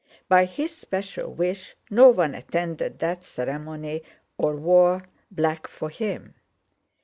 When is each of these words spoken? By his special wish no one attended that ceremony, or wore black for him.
By 0.27 0.45
his 0.45 0.75
special 0.75 1.31
wish 1.31 1.75
no 1.91 2.09
one 2.09 2.33
attended 2.33 2.97
that 2.97 3.21
ceremony, 3.21 4.01
or 4.35 4.55
wore 4.55 5.03
black 5.31 5.67
for 5.67 5.91
him. 5.91 6.33